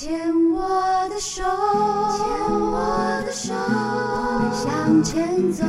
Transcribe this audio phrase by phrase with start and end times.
[0.00, 0.18] 牵
[0.50, 0.62] 我
[1.10, 5.62] 的手，牵我的手，我们向前走，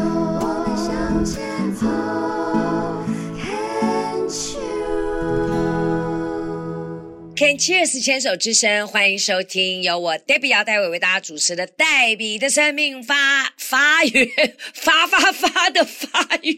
[7.58, 8.02] Cheers！
[8.02, 14.28] 牵手之声，欢迎收听由我 Debbie 姚代伟为大家主持的《黛比的生命发发源
[14.74, 16.10] 发发发的发
[16.42, 16.56] 源》，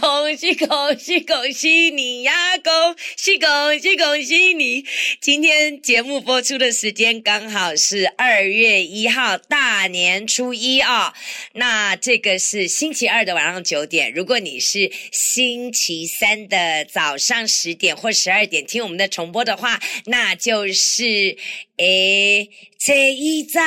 [0.00, 2.58] 恭喜恭喜恭喜你呀！
[2.58, 2.72] 恭
[3.16, 4.84] 喜恭喜恭喜你！
[5.20, 11.14] 今天节目播出的时间刚好是二月一号大年初一啊、哦，
[11.54, 14.12] 那这个是星期二的晚上九点。
[14.12, 21.36] 如果你是星期三的早上十点或十二点听我们的重播的话，那就是
[21.82, 23.60] 诶，初一早，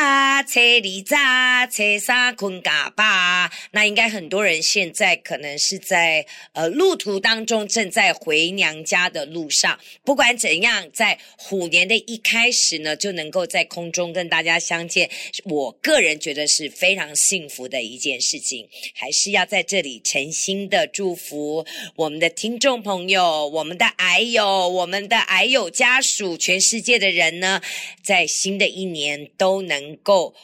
[0.43, 3.03] 初二早，初三困甲饱。
[3.71, 9.77] 那应该很多人现在可能是在呃路途当中，正在回娘家的路上。
[10.05, 15.09] 不管怎样，在虎年的一开始呢，就能够在空中跟大家相见，
[15.43, 18.69] 我个人觉得是非常幸福的一件事情。
[18.93, 21.65] 还是要在这里诚心的祝福
[21.97, 27.61] 我们的听众朋友，我们的癌友，我们的癌友家属，全世界的人呢，
[28.05, 30.35] 在新的一年都能够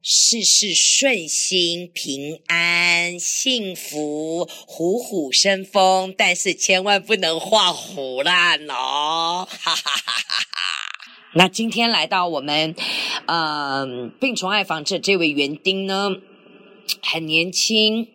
[0.00, 9.48] 事事顺心、平安、幸福、虎虎生风，但是千万不能画虎烂哦！
[9.50, 10.46] 哈哈哈哈哈。
[11.34, 12.76] 那今天来到我们，
[13.26, 16.10] 嗯、病虫害防治这位园丁呢，
[17.02, 18.08] 很年轻，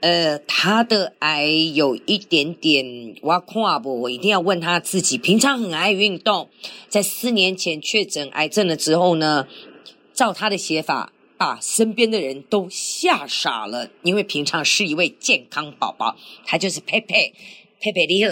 [0.00, 5.16] 呃，他的癌有一点点，我看不，我一定要问他自己。
[5.18, 6.48] 平常很爱运动，
[6.88, 9.46] 在四年前确诊癌症了之后呢，
[10.12, 13.90] 照他的写法，把身边的人都吓傻了。
[14.02, 17.32] 因为平常是一位健康宝宝，他就是佩佩，
[17.80, 18.30] 佩佩你好，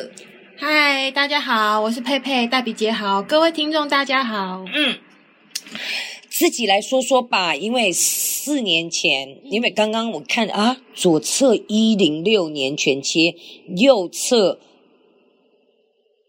[0.58, 4.98] 嗨，大家好，我是佩佩，大比姐好，各位听众大家好，嗯。
[6.42, 13.36] 自己来说说吧，因为四年前，因为刚刚我看啊，左侧一零六年全切，
[13.76, 14.58] 右侧，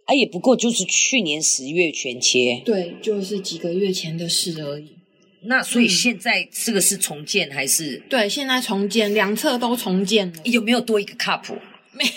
[0.06, 4.98] 啊也不过就是去年十月全切，对，就是几个月前的事而已。
[5.46, 7.98] 那所以现在这个是重建还是？
[8.08, 10.34] 对，现在重建，两侧都重建了。
[10.44, 11.42] 有没有多一个 cup？
[11.94, 12.12] 没有。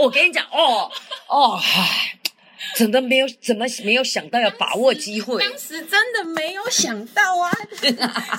[0.02, 0.90] 我跟你讲，哦
[1.28, 2.18] 哦，唉。
[2.76, 5.42] 真的没有，怎么没有想到要把握机会？
[5.42, 7.50] 当时真的没有想到啊！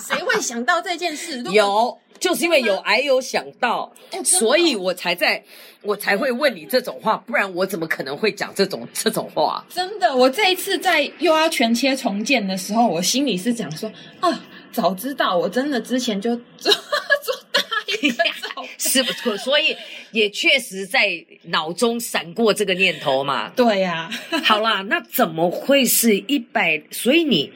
[0.08, 1.42] 谁会想到这件事？
[1.52, 5.44] 有，就是因为有癌有想到，所以我才在，
[5.82, 9.66] 我才会问你这种话，不然我怎么可能会讲这种这种话？
[9.70, 17.62] 真的，我这一次在又要全切重建的时候，我心里是讲说啊，早知道我真的之前就做 做大
[18.02, 18.24] 一个
[18.80, 19.76] 是不错，所以
[20.14, 23.50] 也确实在脑中闪过这个念头嘛。
[23.50, 26.82] 对呀、啊，好啦，那怎么会是一百？
[26.90, 27.52] 所以你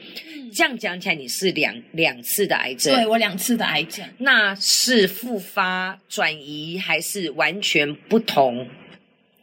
[0.52, 2.94] 这样讲起来，你是两两次的癌症？
[2.94, 8.68] 对，我两次的癌症，那是复发转移还是完全不同？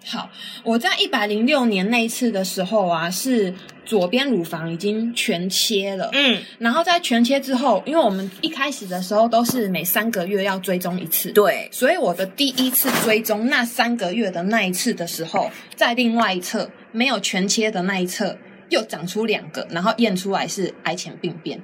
[0.08, 0.30] 好，
[0.64, 3.52] 我在一百零六年那一次的时候啊，是
[3.86, 18.38] 左边乳房已经全切了，嗯，然后在全切之后，因为我们一开始的时候都是每三个月要追踪一次，对，所以我的第一次追踪那三个月的那一次的时候，在另外一侧没有全切的那一侧
[18.70, 21.62] 又长出两个，然后验出来是癌前病变，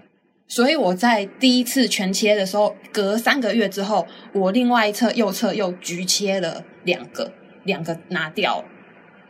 [0.48, 7.32] 所以我在第一次全切的时候，隔三个月之后，我另外一侧右侧又局切了两个。
[7.64, 8.66] 两个拿掉，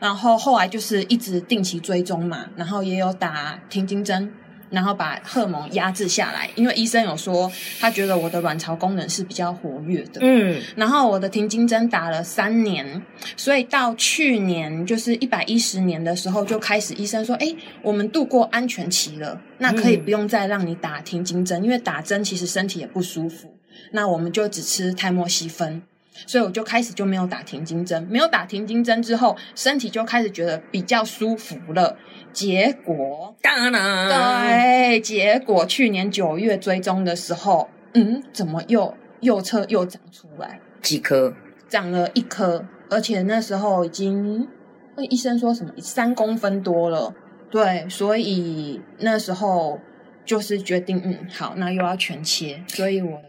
[0.02, 4.34] 然后后来就是一直定期追踪嘛，然后也有打停经针，
[4.72, 6.50] 然后把荷尔蒙压制下来。
[6.56, 10.20] 因为医生有说，他觉得我的卵巢功能是比较活跃的。
[10.22, 13.04] 嗯，然后我的停经针打了三年，
[13.38, 23.56] 所以到去年就是一百一十年的时候，就开始医生说，哎，我们度过安全期了，那可以不用再让你打停经针，因为打针其实身体也不舒服。
[23.92, 25.84] 那我们就只吃泰莫西芬。
[26.14, 31.98] 所以我就开始就没有打停经针，没有打停经针之后，身体就开始觉得比较舒服了。
[32.34, 41.34] 结果，当然，对，结果去年九月追踪的时候，嗯，怎么又右侧又长出来几颗？
[41.68, 44.48] 长了一颗，而且那时候已经，
[44.96, 47.14] 那医生说什么三公分多了。
[47.50, 49.80] 对，所以那时候
[50.24, 53.22] 就是决定，嗯，好，那又要全切，所以我。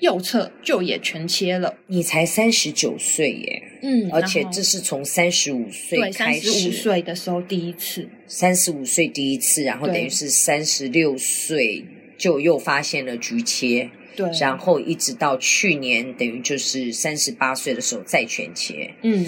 [0.00, 1.74] 右侧就也全切了。
[1.86, 11.84] 你才三十九岁耶，嗯，而且这是从三十五岁开始，对，三十五岁的时候第一次，三十五岁第一次，然后等于是三十六岁
[12.16, 19.26] 就又发现了局切，对，然后一直到去年等于就是三十八岁的时候再全切，嗯，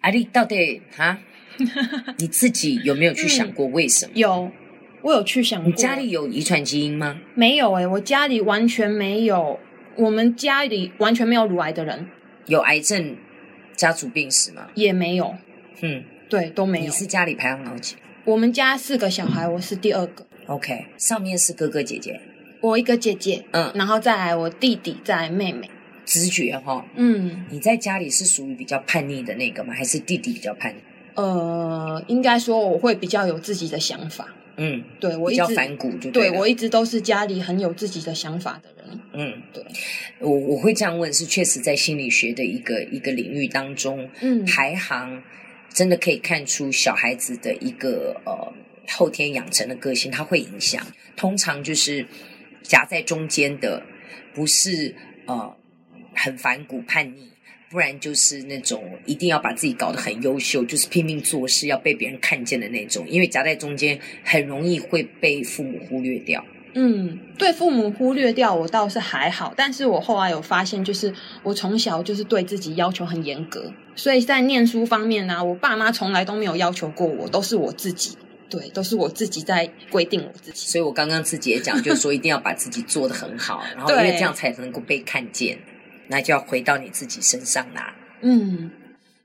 [0.00, 1.18] 阿丽到底哈，
[2.18, 4.12] 你自己有没有去想过为什么？
[4.14, 4.50] 嗯、有。
[5.04, 5.70] 我有去想过。
[5.70, 7.20] 你家里有遗传基因吗？
[7.34, 9.60] 没有诶、欸，我家里完全没有，
[9.96, 12.08] 我们家里完全没有乳癌的人。
[12.46, 13.14] 有癌症
[13.76, 14.68] 家族病史吗？
[14.74, 15.34] 也没有。
[15.82, 16.84] 嗯，对，都没有。
[16.86, 17.96] 你是家里排行老几？
[18.24, 20.26] 我们家四个小孩，我是第二个。
[20.46, 22.18] OK，上面是哥哥姐姐。
[22.62, 25.68] 我一个姐姐，嗯，然后再来我弟弟，再来妹妹。
[26.06, 29.74] 直觉哈、哦，嗯，你在家里是属于比较叛逆的那个吗？
[29.74, 30.76] 还是弟弟比较叛逆？
[31.14, 34.28] 呃，应该说我会比较有自己的想法。
[34.56, 39.00] 嗯，对，我比较反骨就对，对我一直都是家里很有自己的想法的人。
[39.12, 39.64] 嗯，对，
[40.20, 45.22] 我我会这样问，是确实在心理学的一个一个领域当中，嗯，排行
[45.72, 48.52] 真的可以看出小孩子的一个呃
[48.88, 50.84] 后天养成的个性，它会影响。
[51.16, 52.06] 通常就是
[52.62, 53.82] 夹在中间的，
[54.32, 54.94] 不是
[55.26, 55.56] 呃
[56.14, 57.33] 很反骨叛逆。
[57.74, 63.04] 不然就是那种一定要把自己搞得很优秀，就是拼命做事要被别人看见的那种。
[63.08, 66.44] 因为夹在中间，很容易会被父母忽略掉。
[66.74, 71.12] 嗯，对父母忽略掉我倒是还好，但是我后来有发现，就是
[71.42, 78.16] 我从小就是对自己要求很严格，所以在念书方面呢、啊，我爸妈从来都没有要求过我，都是我自己，
[78.48, 80.66] 对，都是我自己在规定我自己。
[80.70, 85.58] 所以我刚刚自己也讲，就是说一定要把自己做得很好，然后因为这样才能够被看见。
[86.08, 87.94] 那就要回到你自己身上啦。
[88.22, 88.70] 嗯，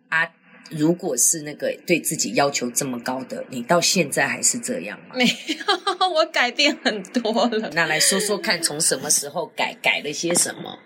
[0.10, 0.30] 啊，
[0.70, 5.16] 如果是那个对自己要求这么高的，你到现在还是这样吗？
[5.16, 7.70] 没有， 我改变很多了。
[7.74, 10.80] 那来说说看，从什么时候改，改了些什么？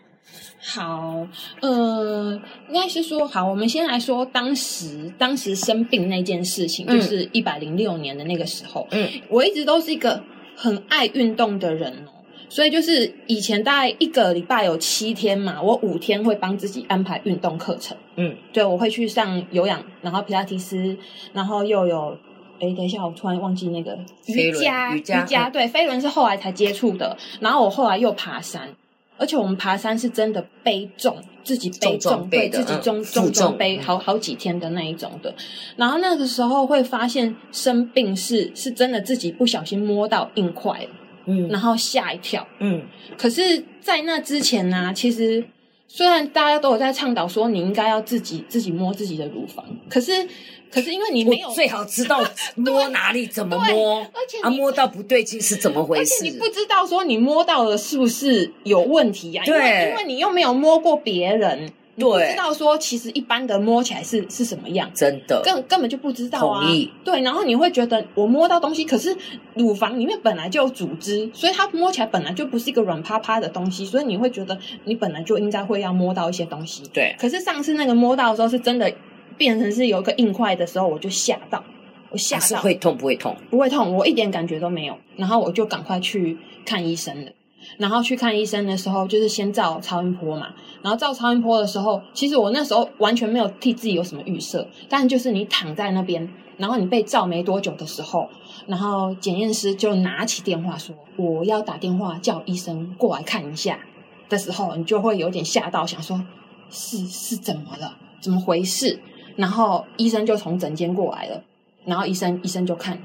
[0.65, 1.27] 好，
[1.59, 8.87] 呃，应该是说，好，我们先来说当时当时生病那件事情，嗯、就是一百零六年的那个时候。
[8.91, 10.23] 嗯，我一直都是一个
[10.55, 12.07] 很爱运动的人。
[12.53, 17.97] 所以就是以前大概一个礼拜有七天嘛，我五天会帮自己安排运动课程。
[18.15, 20.95] 嗯，对，我会去上有氧，然后皮拉提斯，
[21.33, 22.15] 然后又有，
[22.59, 23.97] 哎，等一下，我突然忘记那个
[24.27, 27.17] 瑜伽，瑜伽，瑜伽，对，飞轮是后来才接触的。
[27.39, 28.69] 然后我后来又爬山，
[29.17, 35.33] 而且我们爬山是真的背重，自己背重，对，自己重重重背好好几天的那一种的。
[35.75, 40.87] 然后那个时候会发现生病是是真的自己不小心摸到硬块。
[41.25, 42.45] 嗯，然后吓一跳。
[42.59, 42.81] 嗯，
[43.17, 45.43] 可是，在那之前呢、啊，其实
[45.87, 50.27] 虽然大家都有在倡导说你应该要自己自己摸自己的乳房，可是，
[50.71, 52.23] 可是因为你没有最好知道
[52.55, 56.13] 摸哪里怎么摸，而且啊摸到不对劲是怎么回事？
[56.13, 59.45] 而且你不知道说你摸到了是不是有问题呀、啊？
[59.45, 61.71] 对，因为，因为你又没有摸过别人。
[61.95, 66.67] 对，不知道说其实一般的摸起来是是什么样，真的根根本就不知道啊。
[67.03, 69.15] 对，然后你会觉得我摸到东西，可是
[69.53, 76.81] 乳房里面本来就有组织，所以它摸起来本来就不是一个软趴趴的东西，所以你会觉得你本来就应该会要摸到一些东西。
[76.91, 77.15] 对。
[77.19, 78.91] 可是上次那个摸到的时候，是真的
[79.37, 81.63] 变成是有一个硬块的时候，我就吓到，
[82.09, 82.61] 我吓到。
[82.61, 83.35] 会痛不会痛？
[83.51, 84.97] 不会痛，我一点感觉都没有。
[85.15, 87.31] 然后我就赶快去看医生了。
[87.77, 90.49] 然后去看医生的时候，就是先照超音波嘛。
[90.81, 98.29] 然后照超音波的时候，其实我那时候完全没有替自己有什么预设，但就是你躺在那边，然后你被照没多久的时候，
[98.67, 103.79] 然后检验师就拿起电话说：“我要打电话叫医生过来看一下。”
[104.27, 106.21] 的时候，你就会有点吓到，想说
[106.69, 107.95] ：“是是怎么了？
[108.19, 108.99] 怎么回事？”
[109.37, 111.41] 然后医生就从诊间过来了，
[111.85, 112.99] 然后医生医生就看，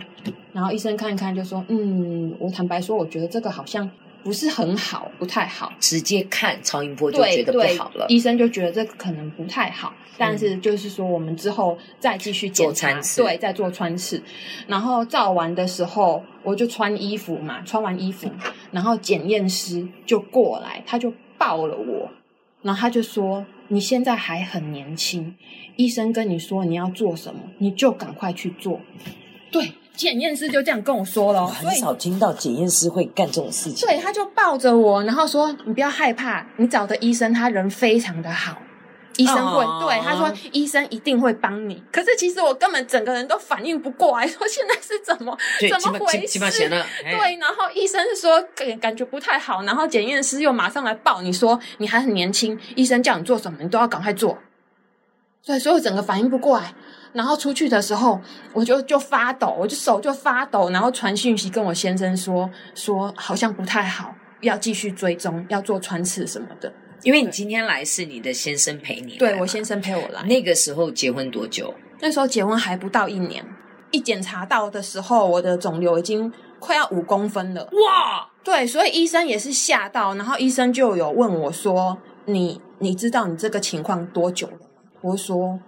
[0.53, 3.89] 然后医生看一看就说：“嗯，我坦白说，我觉得这个好像。”
[4.23, 5.73] 不是很好，不太好。
[5.79, 9.95] 直接看超音波就觉得不好了，医生就觉得这个可能不太好。
[9.97, 14.23] 嗯、但是就是说，我们之后再继续检查，对，再做穿刺。
[14.67, 18.29] 然后照完的时候，我就穿衣服嘛，穿完衣服，
[18.71, 22.11] 然后检验师就过来，他就抱了我，
[22.63, 25.37] 然后他就说：“你现在还很年轻，
[25.77, 28.81] 医生跟你说你要做什么，你就赶快去做。”
[29.51, 29.75] 对。
[29.99, 33.85] 检验师就这样跟我说了，很少听到检验师会干这种事情。
[33.85, 38.63] 对，他就抱着我，然后说：“你不要害怕，你找的医生他人非常的好，
[39.17, 45.37] 医生会、哦、对他说，医生一定会帮你。”可是其实我根本整个人都反应不过来，说现在是怎么
[45.69, 46.39] 怎么回事？
[46.39, 54.39] 对，然后医生是说感感觉不太好，然后检验师又马上来抱你说：“你还很年轻，医生叫你做什么，你都要赶快做。”
[55.45, 56.73] 对，所以我整个反应不过来。
[57.13, 58.21] 然后出去的时候，
[58.53, 66.73] 我就就发抖，我就手就发抖，然后传讯息跟我先生说说好像不太好，要继续追踪，要做穿刺什么的。
[67.03, 70.23] 因为你今天来是你的先生陪你，对，我先生陪我来。
[70.25, 71.73] 那个时候结婚多久？
[72.01, 73.45] 那时候结婚还不到一年，
[73.93, 77.63] 一检查到的时候，我的肿瘤已经快要五公分了。
[77.65, 78.29] 哇！
[78.43, 81.97] 对，所以医生也是吓到，然后医生就有问我说
[82.27, 84.61] ：“你你知道你这个情况多久了吗？”
[85.03, 85.61] 我说。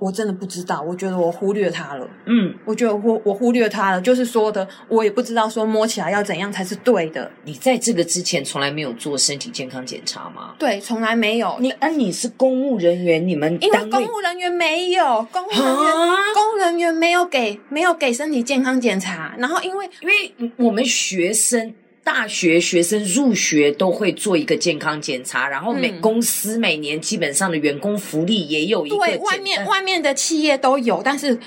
[0.00, 2.08] 我真的不知道，我觉得我忽略它了。
[2.24, 7.30] 嗯，我觉得我我忽略它了，就是说的，我也不知道说摸起来要怎样才是对的。
[7.44, 10.54] 你在这个之前从来没有做身体健康检查吗？
[10.58, 11.56] 对，从来没有。
[11.60, 15.94] 你啊，你是公务人员，你们因为公务人员没有，公务人员
[16.34, 21.74] 公务人员没有给没有给身体健康检查，然后因为因为我们学生。
[22.02, 28.96] 大学学生入学都会做一个健康检查，然后每公司每年基本上的员工福利也有一个。
[28.96, 31.38] 对，外面外面的企业都有，但是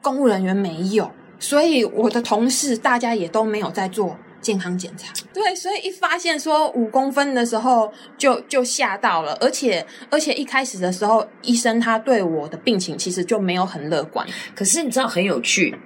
[0.00, 5.12] 公务人员没有，所以我的同事大家也都没有在做健康检查。
[5.34, 14.26] 对，所以一发现说五公分的时候就就吓到了，而且而且一开始的时候，医生他对我的病情其实就没有很乐观。
[14.56, 15.76] 可是你知道很有趣，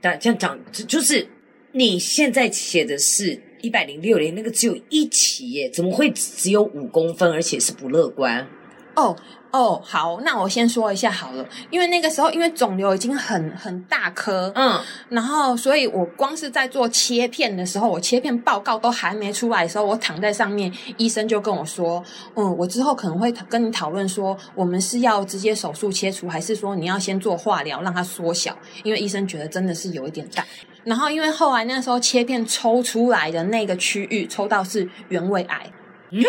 [0.00, 1.28] 但这样讲就是
[1.72, 3.42] 你现在写的是。
[3.60, 8.46] 一百零六年那个只有一起耶，怎么会只有五公分，而且是不乐观？
[8.94, 9.16] 哦
[9.50, 22.02] 哦，好，那我先说一下好了，因为那个时候因为肿瘤已经很很大颗，嗯，然后所以我光是在做切片的时候，我切片报告都还没出来的时候，我躺在上面，医生就跟我说，
[22.34, 28.54] 嗯，我之后可能会跟你讨论说，我们是要直接手术切除，还是说你要先做化疗让它缩小？
[28.82, 30.44] 因为医生觉得真的是有一点大。
[30.88, 35.70] 然后，因为后来那时候切片抽出来的那个区域抽到是原位癌，
[36.10, 36.22] 嗯，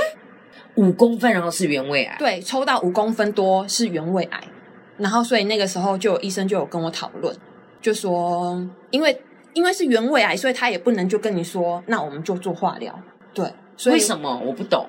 [0.76, 4.44] 五公分，然后是原位癌，对，抽到五公分多是原位癌，
[4.98, 7.34] 然后所以那个时候就有医生就有跟我讨论，
[7.82, 8.62] 就说
[8.92, 9.22] 因为
[9.54, 12.94] 因为是原位癌，所以他也不能就跟你说，那我们就做化疗，
[13.34, 14.42] 对，所以为什么？
[14.46, 14.86] 我不懂？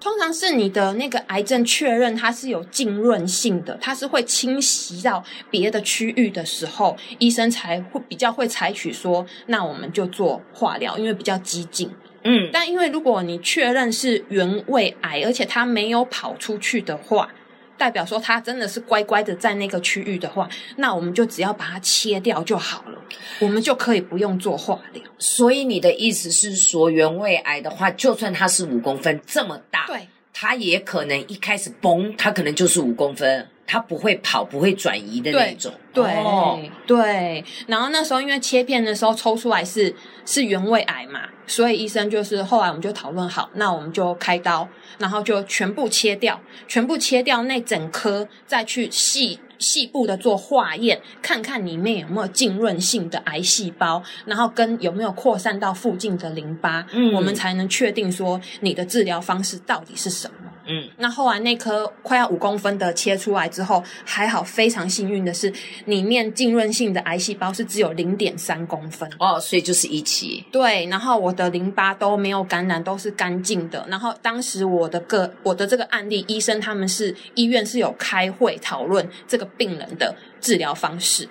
[0.00, 11.90] 通常是你的那个癌症确认它是有浸润性的，它是会侵袭到别的区域的时候，医生才会比较会采取说，那我们就做化疗，因为比较激进。
[12.24, 17.30] 嗯，但因为如果你确认是原位癌，而且它没有跑出去的话。
[17.78, 22.99] 代表说它真的是乖乖的在那个区域的话，那我们就只要把它切掉就好了，
[23.40, 25.02] 我们就可以不用做化疗。
[25.18, 35.72] 所以你的意思是说，原位癌的话，就算它是五公分这么大，对，它也可能一开始崩，它可能就是五公分，它不会跑，不会转移的那种。
[35.92, 37.44] 对对、哦、对。
[37.66, 44.68] 然后那时候因为切片的时候抽出来是是原位癌嘛，所以医生就是后来我们就讨论好，那我们就开刀。
[44.98, 46.38] 然后就全部切掉，
[46.68, 60.50] 全部切掉那整颗，再去细细部的做化验，看看里面有没有浸润性的癌细胞，然后跟有没有扩散到附近的淋巴，嗯，我们才能确定说你的治疗方式到底是什么。
[60.70, 65.52] 嗯，那后来那颗快要五公分的切出来之后，还好，非常幸运的是，
[65.86, 70.44] 里面浸润性的癌细胞是只有零点三公分哦，所以就是一期。
[70.52, 73.84] 对，然后我的淋巴都没有感染，都是干净的。
[73.88, 81.28] 然后当时我的个我的这个案例，医生他们是医院是有开会讨论这个病人的治疗方式。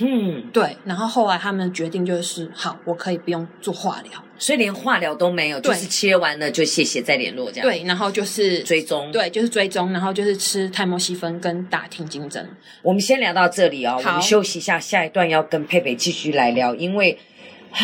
[0.00, 4.12] 嗯，对，然后后来他们决定就是，好，我可以不用做化疗，
[4.42, 7.70] 所以连化疗都没有，就是切完了就谢谢再联络这样。
[7.70, 12.44] 对，然后就是追踪，对，就是追踪，然后就是吃泰莫西芬跟打停经针。
[12.82, 17.16] 我们先聊到这里哦，我们休息一下，下一段要跟佩佩继续来聊，因为
[17.70, 17.78] 啊，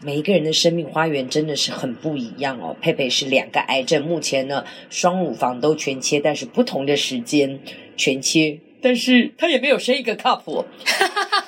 [0.00, 2.74] 每一个人的生命花园真的是很不一样哦。
[2.80, 7.60] 佩佩是两个癌症，目前呢双乳房都全切，但是不同的时间
[7.98, 8.58] 全切。
[8.80, 10.64] 但是他也没有生一个靠谱。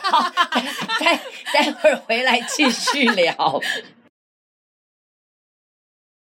[0.03, 0.31] 好，
[1.01, 1.19] 待
[1.55, 3.61] 待会儿回来继续聊。